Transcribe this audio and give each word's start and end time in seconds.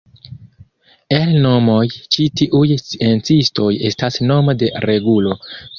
El 1.17 1.33
nomoj 1.43 1.83
ĉi 2.15 2.27
tiuj 2.41 2.65
sciencistoj 2.87 3.71
estas 3.93 4.23
nomo 4.33 4.61
de 4.65 4.77
regulo. 4.91 5.43